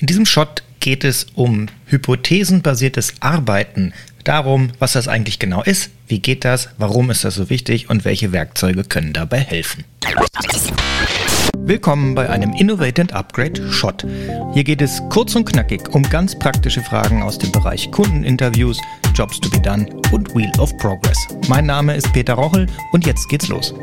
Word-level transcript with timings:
In 0.00 0.06
diesem 0.06 0.26
Shot 0.26 0.62
geht 0.78 1.02
es 1.02 1.26
um 1.34 1.66
hypothesenbasiertes 1.86 3.14
Arbeiten, 3.18 3.92
darum, 4.22 4.70
was 4.78 4.92
das 4.92 5.08
eigentlich 5.08 5.40
genau 5.40 5.62
ist, 5.62 5.90
wie 6.06 6.20
geht 6.20 6.44
das, 6.44 6.68
warum 6.78 7.10
ist 7.10 7.24
das 7.24 7.34
so 7.34 7.50
wichtig 7.50 7.90
und 7.90 8.04
welche 8.04 8.30
Werkzeuge 8.30 8.84
können 8.84 9.12
dabei 9.12 9.40
helfen. 9.40 9.82
Willkommen 11.58 12.14
bei 12.14 12.30
einem 12.30 12.52
Innovate 12.52 13.02
and 13.02 13.12
Upgrade 13.12 13.72
Shot. 13.72 14.06
Hier 14.54 14.62
geht 14.62 14.82
es 14.82 15.02
kurz 15.10 15.34
und 15.34 15.46
knackig 15.46 15.92
um 15.92 16.08
ganz 16.08 16.38
praktische 16.38 16.80
Fragen 16.80 17.20
aus 17.20 17.36
dem 17.36 17.50
Bereich 17.50 17.90
Kundeninterviews, 17.90 18.78
Jobs 19.14 19.40
to 19.40 19.50
be 19.50 19.60
done 19.60 19.88
und 20.12 20.32
Wheel 20.32 20.52
of 20.60 20.70
Progress. 20.76 21.18
Mein 21.48 21.66
Name 21.66 21.96
ist 21.96 22.12
Peter 22.12 22.34
Rochel 22.34 22.68
und 22.92 23.04
jetzt 23.04 23.28
geht's 23.28 23.48
los. 23.48 23.74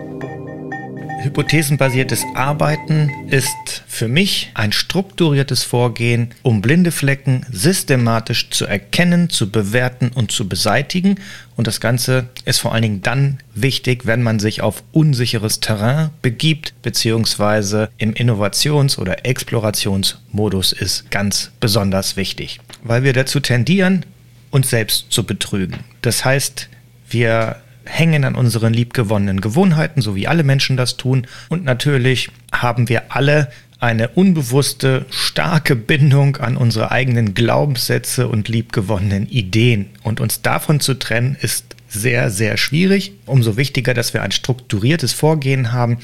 Hypothesenbasiertes 1.25 2.23
Arbeiten 2.35 3.11
ist 3.29 3.83
für 3.87 4.07
mich 4.07 4.51
ein 4.53 4.71
strukturiertes 4.71 5.63
Vorgehen, 5.63 6.29
um 6.43 6.61
blinde 6.61 6.91
Flecken 6.91 7.43
systematisch 7.51 8.51
zu 8.51 8.67
erkennen, 8.67 9.31
zu 9.31 9.49
bewerten 9.49 10.11
und 10.13 10.31
zu 10.31 10.47
beseitigen. 10.47 11.15
Und 11.55 11.65
das 11.65 11.81
Ganze 11.81 12.29
ist 12.45 12.59
vor 12.59 12.73
allen 12.73 12.83
Dingen 12.83 13.01
dann 13.01 13.39
wichtig, 13.55 14.05
wenn 14.05 14.21
man 14.21 14.39
sich 14.39 14.61
auf 14.61 14.83
unsicheres 14.91 15.61
Terrain 15.61 16.11
begibt, 16.21 16.75
beziehungsweise 16.83 17.89
im 17.97 18.13
Innovations- 18.13 18.99
oder 18.99 19.25
Explorationsmodus 19.25 20.73
ist 20.73 21.09
ganz 21.09 21.51
besonders 21.59 22.17
wichtig, 22.17 22.59
weil 22.83 23.01
wir 23.01 23.13
dazu 23.13 23.39
tendieren, 23.39 24.05
uns 24.51 24.69
selbst 24.69 25.07
zu 25.09 25.25
betrügen. 25.25 25.79
Das 26.01 26.23
heißt, 26.23 26.69
wir 27.09 27.57
hängen 27.85 28.23
an 28.23 28.35
unseren 28.35 28.73
liebgewonnenen 28.73 29.41
Gewohnheiten, 29.41 30.01
so 30.01 30.15
wie 30.15 30.27
alle 30.27 30.43
Menschen 30.43 30.77
das 30.77 30.97
tun. 30.97 31.27
Und 31.49 31.63
natürlich 31.63 32.29
haben 32.51 32.89
wir 32.89 33.15
alle 33.15 33.49
eine 33.79 34.09
unbewusste, 34.09 35.05
starke 35.09 35.75
Bindung 35.75 36.37
an 36.37 36.57
unsere 36.57 36.91
eigenen 36.91 37.33
Glaubenssätze 37.33 38.27
und 38.27 38.47
liebgewonnenen 38.47 39.27
Ideen. 39.27 39.87
Und 40.03 40.19
uns 40.19 40.41
davon 40.41 40.79
zu 40.79 40.95
trennen, 40.95 41.37
ist 41.39 41.75
sehr, 41.87 42.29
sehr 42.29 42.57
schwierig. 42.57 43.13
Umso 43.25 43.57
wichtiger, 43.57 43.93
dass 43.93 44.13
wir 44.13 44.23
ein 44.23 44.31
strukturiertes 44.31 45.13
Vorgehen 45.13 45.71
haben, 45.71 45.97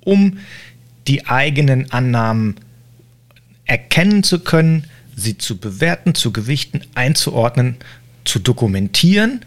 um 0.00 0.38
die 1.06 1.26
eigenen 1.26 1.90
Annahmen 1.92 2.56
erkennen 3.64 4.22
zu 4.22 4.40
können, 4.40 4.84
sie 5.14 5.38
zu 5.38 5.58
bewerten, 5.58 6.14
zu 6.14 6.32
gewichten, 6.32 6.82
einzuordnen, 6.94 7.76
zu 8.24 8.38
dokumentieren 8.38 9.44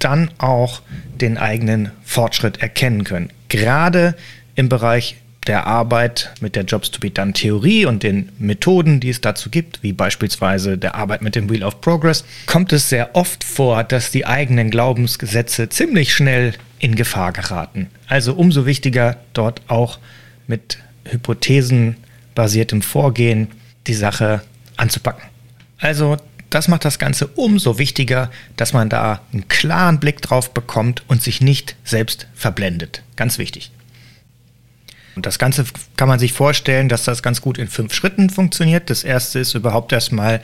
dann 0.00 0.30
auch 0.38 0.82
den 1.20 1.38
eigenen 1.38 1.90
Fortschritt 2.04 2.60
erkennen 2.60 3.04
können. 3.04 3.30
Gerade 3.48 4.16
im 4.54 4.68
Bereich 4.68 5.16
der 5.46 5.66
Arbeit 5.66 6.32
mit 6.40 6.54
der 6.54 6.64
Jobs 6.64 6.90
to 6.90 7.00
be 7.00 7.10
done 7.10 7.32
Theorie 7.32 7.86
und 7.86 8.02
den 8.02 8.30
Methoden, 8.38 9.00
die 9.00 9.08
es 9.08 9.20
dazu 9.20 9.48
gibt, 9.50 9.82
wie 9.82 9.92
beispielsweise 9.92 10.76
der 10.76 10.94
Arbeit 10.94 11.22
mit 11.22 11.34
dem 11.34 11.48
Wheel 11.48 11.64
of 11.64 11.80
Progress, 11.80 12.24
kommt 12.46 12.72
es 12.72 12.88
sehr 12.88 13.16
oft 13.16 13.42
vor, 13.42 13.82
dass 13.84 14.10
die 14.10 14.26
eigenen 14.26 14.70
Glaubensgesetze 14.70 15.68
ziemlich 15.68 16.14
schnell 16.14 16.54
in 16.78 16.94
Gefahr 16.94 17.32
geraten. 17.32 17.88
Also 18.06 18.34
umso 18.34 18.66
wichtiger 18.66 19.16
dort 19.32 19.62
auch 19.68 19.98
mit 20.46 20.78
hypothesenbasiertem 21.04 22.82
Vorgehen 22.82 23.48
die 23.86 23.94
Sache 23.94 24.42
anzupacken. 24.76 25.22
Also 25.78 26.18
das 26.50 26.68
macht 26.68 26.84
das 26.84 26.98
Ganze 26.98 27.28
umso 27.28 27.78
wichtiger, 27.78 28.30
dass 28.56 28.72
man 28.72 28.88
da 28.88 29.22
einen 29.32 29.48
klaren 29.48 30.00
Blick 30.00 30.20
drauf 30.20 30.52
bekommt 30.52 31.04
und 31.08 31.22
sich 31.22 31.40
nicht 31.40 31.76
selbst 31.84 32.26
verblendet. 32.34 33.02
Ganz 33.16 33.38
wichtig. 33.38 33.70
Und 35.14 35.26
das 35.26 35.38
Ganze 35.38 35.64
kann 35.96 36.08
man 36.08 36.18
sich 36.18 36.32
vorstellen, 36.32 36.88
dass 36.88 37.04
das 37.04 37.22
ganz 37.22 37.40
gut 37.40 37.58
in 37.58 37.68
fünf 37.68 37.94
Schritten 37.94 38.30
funktioniert. 38.30 38.90
Das 38.90 39.04
erste 39.04 39.38
ist 39.38 39.54
überhaupt 39.54 39.92
erstmal 39.92 40.40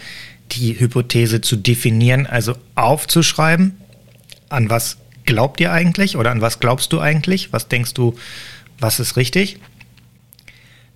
die 0.52 0.78
Hypothese 0.78 1.40
zu 1.40 1.56
definieren, 1.56 2.26
also 2.26 2.56
aufzuschreiben, 2.74 3.80
an 4.48 4.70
was 4.70 4.98
glaubt 5.24 5.60
ihr 5.60 5.72
eigentlich 5.72 6.16
oder 6.16 6.30
an 6.30 6.40
was 6.40 6.60
glaubst 6.60 6.92
du 6.92 7.00
eigentlich? 7.00 7.52
Was 7.52 7.68
denkst 7.68 7.94
du, 7.94 8.16
was 8.78 9.00
ist 9.00 9.16
richtig? 9.16 9.58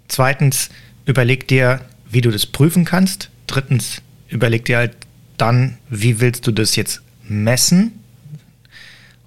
Zweitens, 0.07 0.71
überleg 1.05 1.49
dir, 1.49 1.81
wie 2.09 2.21
du 2.21 2.31
das 2.31 2.47
prüfen 2.47 2.85
kannst. 2.85 3.31
Drittens, 3.47 4.03
überleg 4.31 4.65
dir 4.65 4.79
halt 4.79 4.97
dann, 5.37 5.79
wie 5.89 6.21
willst 6.21 6.47
du 6.47 6.53
das 6.53 6.77
jetzt 6.77 7.03
messen? 7.29 7.93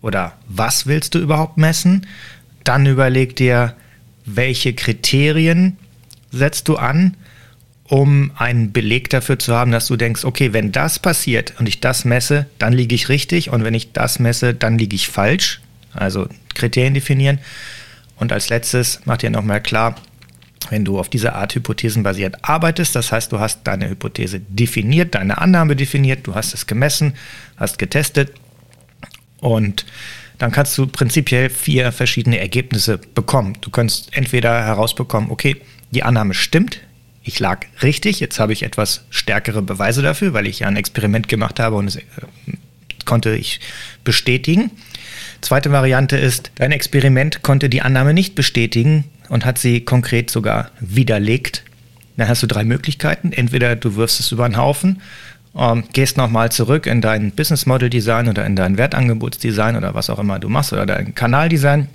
Oder 0.02 0.34
was 0.48 0.86
willst 0.86 1.16
du 1.16 1.20
überhaupt 1.20 1.58
messen? 1.58 2.06
Dann 2.64 2.86
überleg 2.86 3.36
dir, 3.36 3.76
welche 4.26 4.74
Kriterien 4.74 5.78
setzt 6.32 6.68
du 6.68 6.76
an, 6.76 7.16
um 7.86 8.32
einen 8.36 8.72
Beleg 8.72 9.10
dafür 9.10 9.38
zu 9.38 9.54
haben, 9.54 9.72
dass 9.72 9.88
du 9.88 9.96
denkst, 9.96 10.24
okay, 10.24 10.54
wenn 10.54 10.72
das 10.72 11.00
passiert 11.00 11.54
und 11.60 11.68
ich 11.68 11.80
das 11.80 12.06
messe, 12.06 12.48
dann 12.58 12.74
liege 12.74 12.96
ich 12.96 13.10
richtig 13.10 13.50
und 13.50 13.64
wenn 13.64 13.74
ich 13.74 13.92
das 13.92 14.20
messe, 14.20 14.54
dann 14.54 14.78
liege 14.78 14.96
ich 14.96 15.10
falsch. 15.10 15.62
Also 15.94 16.28
Kriterien 16.56 16.94
definieren. 16.94 17.40
Und 18.16 18.32
als 18.32 18.50
letztes 18.50 19.02
mach 19.06 19.18
dir 19.18 19.30
nochmal 19.30 19.62
klar, 19.62 19.96
wenn 20.72 20.86
du 20.86 21.00
auf 21.00 21.10
diese 21.10 21.34
Art 21.34 21.56
hypothesenbasiert 21.56 22.38
arbeitest, 22.44 22.96
das 22.96 23.12
heißt, 23.12 23.32
du 23.32 23.40
hast 23.40 23.62
deine 23.64 23.90
Hypothese 23.90 24.40
definiert, 24.40 25.16
deine 25.16 25.38
Annahme 25.40 25.76
definiert, 25.76 26.26
du 26.28 26.36
hast 26.36 26.54
es 26.54 26.68
gemessen, 26.68 27.14
hast 27.58 27.80
getestet 27.80 28.34
und 29.40 29.86
dann 30.38 30.52
kannst 30.52 30.78
du 30.78 30.88
prinzipiell 30.88 31.50
vier 31.50 31.92
verschiedene 31.92 32.40
Ergebnisse 32.40 32.98
bekommen. 32.98 33.58
Du 33.62 33.70
kannst 33.70 34.16
entweder 34.16 34.66
herausbekommen, 34.66 35.32
okay, 35.32 35.58
die 35.92 36.04
Annahme 36.04 36.34
stimmt, 36.34 36.82
ich 37.24 37.40
lag 37.40 37.66
richtig, 37.82 38.20
jetzt 38.20 38.40
habe 38.40 38.54
ich 38.54 38.64
etwas 38.64 39.06
stärkere 39.10 39.62
Beweise 39.62 40.02
dafür, 40.02 40.34
weil 40.34 40.48
ich 40.48 40.60
ja 40.60 40.68
ein 40.68 40.76
Experiment 40.76 41.30
gemacht 41.30 41.60
habe 41.60 41.78
und 41.78 41.88
es 41.88 41.96
äh, 41.96 42.02
konnte 43.06 43.36
ich 43.36 43.60
bestätigen. 44.04 44.72
Zweite 45.42 45.72
Variante 45.72 46.18
ist, 46.18 46.52
dein 46.56 46.72
Experiment 46.72 47.44
konnte 47.44 47.70
die 47.70 47.82
Annahme 47.82 48.14
nicht 48.14 48.36
bestätigen, 48.36 49.06
und 49.30 49.46
hat 49.46 49.58
sie 49.58 49.82
konkret 49.82 50.30
sogar 50.30 50.72
widerlegt. 50.80 51.64
Dann 52.18 52.28
hast 52.28 52.44
du 52.44 52.48
drei 52.48 52.64
Möglichkeiten. 52.64 53.32
Entweder 53.32 53.76
du 53.76 53.96
wirfst 53.96 54.20
es 54.20 54.32
über 54.32 54.48
den 54.48 54.58
Haufen, 54.58 55.02
ähm, 55.56 55.84
gehst 55.94 56.18
nochmal 56.18 56.52
zurück 56.52 56.86
in 56.86 57.02
dein 57.02 57.32
Business 57.32 57.66
Model 57.66 57.90
Design 57.90 58.28
oder 58.28 58.46
in 58.46 58.56
dein 58.56 58.78
Wertangebotsdesign 58.78 59.76
oder 59.76 59.94
was 59.94 60.10
auch 60.10 60.20
immer 60.20 60.40
du 60.40 60.50
machst 60.50 60.74
oder 60.74 60.86
dein 60.86 61.16
Kanaldesign 61.16 61.88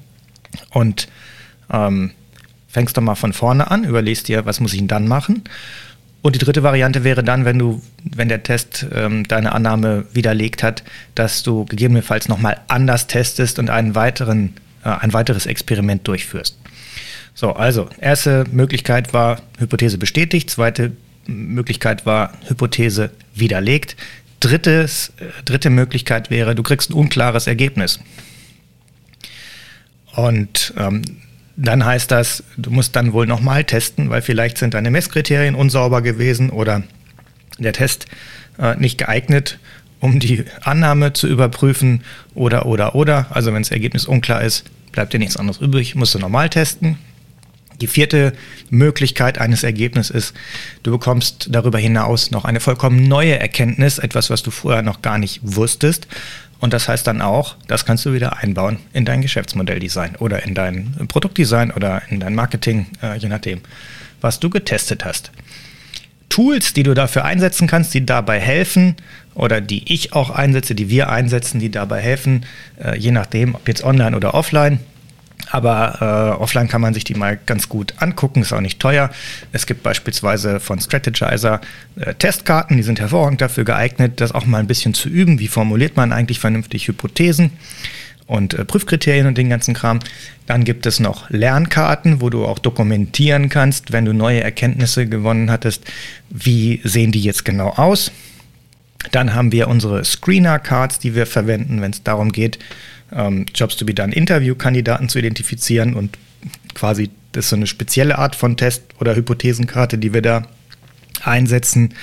und 0.71 1.09
ähm, 1.71 2.13
fängst 2.69 2.97
doch 2.97 3.03
mal 3.03 3.15
von 3.15 3.33
vorne 3.33 3.71
an, 3.71 3.85
überlegst 3.85 4.29
dir, 4.29 4.45
was 4.47 4.61
muss 4.61 4.73
ich 4.73 4.79
denn 4.79 4.89
dann 4.89 5.09
machen. 5.09 5.43
Und 6.21 6.35
die 6.35 6.39
dritte 6.41 6.63
Variante 6.63 7.05
wäre 7.05 7.23
dann, 7.23 7.45
wenn 7.45 7.59
du, 7.59 7.81
wenn 8.05 8.29
der 8.29 8.43
Test 8.43 8.87
ähm, 8.93 9.27
deine 9.27 9.53
Annahme 9.53 10.05
widerlegt 10.13 10.63
hat, 10.63 10.83
dass 11.15 11.43
du 11.43 11.65
gegebenenfalls 11.65 12.29
nochmal 12.29 12.61
anders 12.69 13.07
testest 13.07 13.59
und 13.59 13.71
einen 13.71 13.95
weiteren, 13.95 14.55
äh, 14.85 14.89
ein 14.89 15.13
weiteres 15.13 15.47
Experiment 15.47 16.07
durchführst. 16.09 16.59
So, 17.41 17.53
also, 17.53 17.89
erste 18.01 18.47
Möglichkeit 18.51 19.15
war 19.15 19.41
Hypothese 19.61 19.97
bestätigt, 19.97 20.51
zweite 20.51 20.91
Möglichkeit 21.29 22.05
war 22.05 22.33
Hypothese 22.49 23.11
widerlegt. 23.33 23.95
Drittes, 24.41 25.13
dritte 25.45 25.71
Möglichkeit 25.71 26.31
wäre, 26.31 26.57
du 26.57 26.65
kriegst 26.65 26.91
ein 26.91 26.95
unklares 26.95 27.47
Ergebnis. 27.47 28.01
Und 30.17 30.75
ähm, 30.77 31.03
dann 31.55 31.85
heißt 31.85 32.11
das, 32.11 32.43
du 32.57 32.73
musst 32.73 32.97
dann 32.97 33.13
wohl 33.13 33.29
nochmal 33.29 33.63
testen, 33.63 34.11
weil 34.11 34.21
vielleicht 34.21 34.59
sind 34.59 34.75
deine 34.75 34.91
Messkriterien 34.91 35.55
unsauber 35.55 36.03
gewesen 36.03 36.51
oder 36.51 36.83
der 37.61 37.73
Test 37.73 38.07
äh, 38.59 38.75
nicht 38.75 38.99
geeignet, 38.99 39.61
um 40.01 40.19
die 40.19 40.45
Annahme 40.63 41.13
zu 41.13 41.29
überprüfen 41.29 42.03
oder, 42.35 42.67
oder, 42.67 42.97
oder. 42.97 43.29
Also 43.31 43.55
wenn 43.55 43.63
das 43.63 43.71
Ergebnis 43.71 44.07
unklar 44.07 44.43
ist, 44.43 44.65
bleibt 44.91 45.13
dir 45.13 45.21
nichts 45.21 45.37
anderes 45.37 45.61
übrig, 45.61 45.95
musst 45.95 46.17
du 46.17 46.19
normal 46.19 46.49
testen. 46.49 46.99
Die 47.81 47.87
vierte 47.87 48.33
Möglichkeit 48.71 49.39
eines 49.39 49.63
Ergebnisses 49.63 50.11
ist, 50.11 50.35
du 50.83 50.91
bekommst 50.91 51.49
darüber 51.51 51.79
hinaus 51.79 52.31
noch 52.31 52.45
eine 52.45 52.61
vollkommen 52.61 53.05
neue 53.05 53.39
Erkenntnis, 53.39 53.99
etwas, 53.99 54.31
was 54.31 54.43
du 54.43 54.51
vorher 54.51 54.83
noch 54.83 55.03
gar 55.03 55.19
nicht 55.19 55.41
wusstest. 55.43 56.09
Und 56.61 56.73
das 56.73 56.89
heißt 56.89 57.07
dann 57.07 57.23
auch, 57.23 57.57
das 57.69 57.85
kannst 57.85 58.05
du 58.05 58.13
wieder 58.13 58.39
einbauen 58.39 58.79
in 58.93 59.05
dein 59.05 59.23
Geschäftsmodelldesign 59.23 60.17
oder 60.17 60.43
in 60.43 60.55
dein 60.55 60.93
Produktdesign 61.07 61.71
oder 61.71 62.03
in 62.09 62.19
dein 62.19 62.35
Marketing, 62.35 62.87
äh, 63.01 63.17
je 63.17 63.29
nachdem, 63.29 63.61
was 64.21 64.41
du 64.41 64.51
getestet 64.51 65.05
hast. 65.05 65.31
Tools, 66.29 66.73
die 66.73 66.83
du 66.83 66.95
dafür 66.95 67.25
einsetzen 67.25 67.69
kannst, 67.69 67.95
die 67.95 68.05
dabei 68.05 68.41
helfen 68.41 68.97
oder 69.35 69.61
die 69.61 69.93
ich 69.93 70.13
auch 70.13 70.31
einsetze, 70.31 70.75
die 70.75 70.91
wir 70.91 71.11
einsetzen, 71.11 71.61
die 71.61 71.71
dabei 71.71 72.01
helfen, 72.01 72.45
äh, 72.83 72.99
je 72.99 73.13
nachdem, 73.13 73.55
ob 73.55 73.67
jetzt 73.69 73.85
online 73.85 74.17
oder 74.17 74.35
offline, 74.35 74.81
aber 75.51 76.37
äh, 76.39 76.43
offline 76.43 76.69
kann 76.69 76.81
man 76.81 76.95
sich 76.95 77.05
die 77.05 77.15
mal 77.15 77.39
ganz 77.47 77.69
gut 77.69 77.95
angucken, 77.99 78.43
ist 78.43 78.53
auch 78.53 78.61
nicht 78.61 78.81
teuer. 78.81 79.11
Es 79.53 79.67
gibt 79.67 79.83
beispielsweise 79.83 80.61
von 80.61 80.81
Strategizer 80.81 81.61
äh, 81.97 82.15
Testkarten, 82.15 82.77
die 82.77 82.83
sind 82.83 83.01
hervorragend 83.01 83.41
dafür 83.41 83.65
geeignet, 83.65 84.21
das 84.21 84.33
auch 84.33 84.47
mal 84.47 84.59
ein 84.59 84.67
bisschen 84.67 84.95
zu 84.95 85.09
üben. 85.09 85.39
Wie 85.39 85.49
formuliert 85.49 85.97
man 85.97 86.13
eigentlich 86.13 86.41
vernünftig 86.41 86.89
Hypothesen? 86.89 87.53
und 88.29 88.55
äh, 88.55 88.65
Prüfkriterien 88.65 89.27
und 89.27 89.37
den 89.37 89.49
ganzen 89.49 89.75
Kram. 89.75 89.99
Dann 90.47 90.63
gibt 90.65 90.87
es 90.87 91.01
noch 91.01 91.29
Lernkarten, 91.31 92.21
wo 92.21 92.31
du 92.31 92.45
auch 92.45 92.59
dokumentieren 92.59 93.49
kannst, 93.49 93.91
wenn 93.93 94.05
du 94.05 94.13
neue 94.13 94.43
Erkenntnisse 94.43 95.07
gewonnen 95.07 95.51
hattest, 95.51 95.83
wie 96.31 96.81
sehen 96.85 97.11
die 97.11 97.23
jetzt 97.23 97.45
genau 97.45 97.71
aus. 97.71 98.13
Dann 99.13 99.35
haben 99.35 99.53
wir 99.53 99.69
unsere 99.69 100.05
Screener-Cards, 100.05 100.99
die 100.99 101.15
wir 101.15 101.27
verwenden, 101.27 101.81
wenn 101.81 101.93
es 101.93 102.03
darum 102.03 102.33
geht, 102.33 102.59
ähm, 103.13 103.47
Jobs 103.55 103.77
to 103.77 103.85
be 103.85 103.95
done 103.95 104.15
Interviewkandidaten 104.15 105.09
zu 105.09 105.19
identifizieren 105.19 105.95
und 105.95 106.19
quasi 106.75 107.11
das 107.33 107.47
ist 107.47 107.51
so 107.51 107.57
eine 107.57 107.67
spezielle 107.67 108.19
Art 108.19 108.35
von 108.35 108.57
Test 108.57 108.83
oder 109.01 109.15
Hypothesenkarte, 109.15 109.99
die 109.99 110.15
wir 110.15 110.23
da 110.23 110.47
einsetzen. 111.23 111.95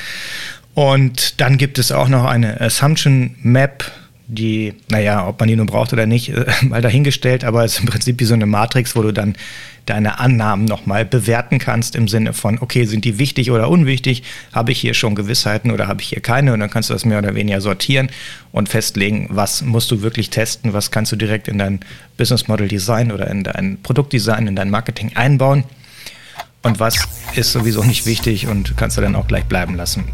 Und 0.74 1.42
dann 1.42 1.58
gibt 1.58 1.80
es 1.80 1.92
auch 1.92 2.10
noch 2.10 2.26
eine 2.26 2.60
Assumption 2.62 3.36
Map, 3.42 3.92
die, 4.28 4.74
naja, 4.90 5.28
ob 5.28 5.40
man 5.40 5.48
die 5.48 5.56
nun 5.56 5.68
braucht 5.68 5.94
oder 5.94 6.06
nicht, 6.06 6.32
mal 6.62 6.82
dahingestellt, 6.82 7.44
aber 7.44 7.64
es 7.64 7.74
ist 7.74 7.80
im 7.82 7.86
Prinzip 7.86 8.20
wie 8.20 8.26
so 8.26 8.34
eine 8.34 8.46
Matrix, 8.46 8.96
wo 8.96 9.02
du 9.02 9.12
dann 9.12 9.36
deine 9.86 10.20
Annahmen 10.20 10.66
nochmal 10.66 11.06
bewerten 11.06 11.60
kannst 11.60 11.96
im 11.96 12.08
Sinne 12.08 12.34
von, 12.34 12.58
okay, 12.60 12.86
sind 12.86 13.06
die 13.06 13.20
wichtig 13.20 13.52
oder 13.52 13.70
unwichtig? 13.70 14.24
Habe 14.52 14.72
ich 14.72 14.80
hier 14.80 14.96
schon 14.96 15.14
Gewissheiten 15.14 15.70
oder 15.70 15.88
habe 15.88 16.02
ich 16.02 16.10
hier 16.10 16.22
keine? 16.22 16.54
Und 16.54 16.60
dann 16.60 16.72
kannst 16.72 16.90
du 16.90 16.94
das 16.94 17.06
mehr 17.06 17.20
oder 17.20 17.36
weniger 17.36 17.62
sortieren 17.62 18.10
und 18.52 18.68
festlegen, 18.68 19.28
was 19.30 19.62
musst 19.62 19.92
du 19.92 20.02
wirklich 20.02 20.32
testen, 20.32 20.74
was 20.74 20.90
kannst 20.90 21.12
du 21.12 21.16
direkt 21.16 21.48
in 21.48 21.60
dein 21.60 21.82
Business 22.18 22.48
Model 22.48 22.68
Design 22.68 23.12
oder 23.12 23.30
in 23.30 23.44
dein 23.44 23.78
Produktdesign, 23.84 24.48
in 24.48 24.56
dein 24.56 24.72
Marketing 24.72 25.12
einbauen 25.14 25.66
und 26.66 26.80
was 26.80 27.08
ist 27.36 27.52
sowieso 27.52 27.84
nicht 27.84 28.06
wichtig 28.06 28.48
und 28.48 28.76
kannst 28.76 28.98
du 28.98 29.02
dann 29.02 29.16
auch 29.16 29.28
gleich 29.28 29.46
bleiben 29.46 29.76
lassen. 29.76 30.06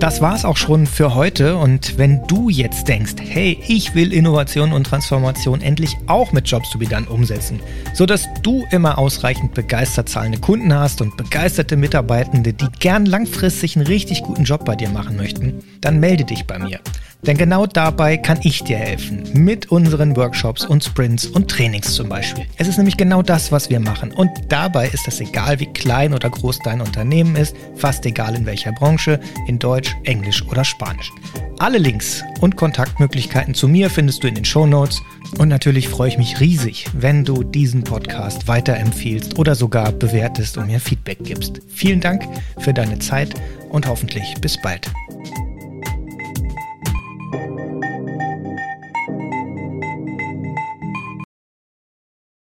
Das 0.00 0.20
war 0.20 0.34
es 0.34 0.44
auch 0.44 0.56
schon 0.56 0.86
für 0.86 1.14
heute 1.14 1.56
und 1.56 1.98
wenn 1.98 2.26
du 2.26 2.48
jetzt 2.48 2.88
denkst, 2.88 3.14
hey, 3.18 3.58
ich 3.68 3.94
will 3.94 4.12
Innovation 4.12 4.72
und 4.72 4.84
Transformation 4.84 5.60
endlich 5.60 5.96
auch 6.06 6.32
mit 6.32 6.48
Jobs 6.48 6.70
to 6.70 6.78
be 6.78 6.86
done 6.86 7.06
umsetzen, 7.06 7.60
sodass 7.92 8.26
du 8.42 8.64
immer 8.70 8.98
ausreichend 8.98 9.54
begeistert 9.54 10.08
zahlende 10.08 10.38
Kunden 10.38 10.72
hast 10.72 11.02
und 11.02 11.16
begeisterte 11.16 11.76
Mitarbeitende, 11.76 12.54
die 12.54 12.68
gern 12.78 13.04
langfristig 13.04 13.76
einen 13.76 13.86
richtig 13.86 14.22
guten 14.22 14.44
Job 14.44 14.64
bei 14.64 14.76
dir 14.76 14.88
machen 14.88 15.16
möchten, 15.16 15.62
dann 15.80 16.00
melde 16.00 16.24
dich 16.24 16.46
bei 16.46 16.58
mir. 16.58 16.80
Denn 17.26 17.38
genau 17.38 17.66
dabei 17.66 18.18
kann 18.18 18.38
ich 18.42 18.62
dir 18.64 18.76
helfen. 18.76 19.24
Mit 19.32 19.70
unseren 19.70 20.14
Workshops 20.14 20.66
und 20.66 20.84
Sprints 20.84 21.26
und 21.26 21.50
Trainings 21.50 21.94
zum 21.94 22.08
Beispiel. 22.08 22.44
Es 22.58 22.68
ist 22.68 22.76
nämlich 22.76 22.98
genau 22.98 23.22
das, 23.22 23.50
was 23.50 23.70
wir 23.70 23.80
machen. 23.80 24.12
Und 24.12 24.30
dabei 24.48 24.88
ist 24.88 25.08
es 25.08 25.20
egal, 25.20 25.58
wie 25.58 25.72
klein 25.72 26.12
oder 26.12 26.28
groß 26.28 26.58
dein 26.64 26.82
Unternehmen 26.82 27.36
ist, 27.36 27.56
fast 27.76 28.04
egal 28.04 28.34
in 28.34 28.44
welcher 28.44 28.72
Branche, 28.72 29.20
in 29.46 29.58
Deutsch, 29.58 29.94
Englisch 30.04 30.44
oder 30.50 30.64
Spanisch. 30.64 31.10
Alle 31.58 31.78
Links 31.78 32.22
und 32.40 32.56
Kontaktmöglichkeiten 32.56 33.54
zu 33.54 33.68
mir 33.68 33.88
findest 33.88 34.22
du 34.22 34.28
in 34.28 34.34
den 34.34 34.44
Show 34.44 34.66
Notes. 34.66 35.00
Und 35.38 35.48
natürlich 35.48 35.88
freue 35.88 36.08
ich 36.08 36.18
mich 36.18 36.40
riesig, 36.40 36.86
wenn 36.92 37.24
du 37.24 37.42
diesen 37.42 37.84
Podcast 37.84 38.46
weiterempfiehlst 38.48 39.38
oder 39.38 39.54
sogar 39.54 39.92
bewertest 39.92 40.58
und 40.58 40.66
mir 40.66 40.78
Feedback 40.78 41.18
gibst. 41.24 41.60
Vielen 41.68 42.00
Dank 42.00 42.22
für 42.58 42.74
deine 42.74 42.98
Zeit 42.98 43.34
und 43.70 43.88
hoffentlich 43.88 44.34
bis 44.40 44.60
bald. 44.60 44.90